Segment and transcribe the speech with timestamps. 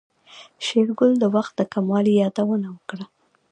[0.65, 3.05] شېرګل د وخت د کموالي يادونه وکړه.